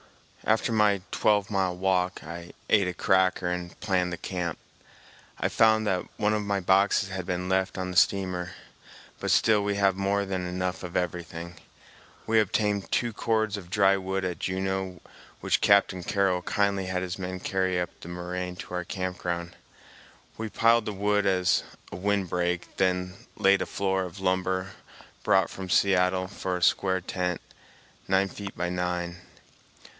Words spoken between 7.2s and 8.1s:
been left on the